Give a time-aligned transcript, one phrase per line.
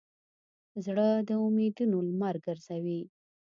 [0.85, 3.01] زړه د امیدونو لمر ګرځوي.